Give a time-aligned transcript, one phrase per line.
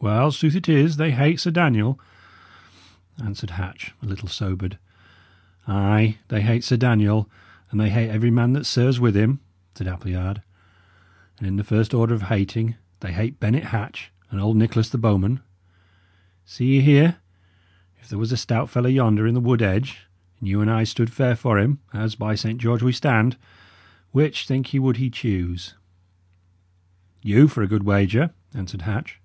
[0.00, 1.98] "Well, sooth it is, they hate Sir Daniel,"
[3.18, 4.76] answered Hatch, a little sobered.
[5.66, 7.26] "Ay, they hate Sir Daniel,
[7.70, 9.40] and they hate every man that serves with him,"
[9.74, 10.42] said Appleyard;
[11.38, 14.98] "and in the first order of hating, they hate Bennet Hatch and old Nicholas the
[14.98, 15.40] bowman.
[16.44, 17.16] See ye here:
[17.98, 20.06] if there was a stout fellow yonder in the wood edge,
[20.38, 23.38] and you and I stood fair for him as, by Saint George, we stand!
[24.10, 25.74] which, think ye, would he choose?"
[27.22, 29.18] "You, for a good wager," answered Hatch.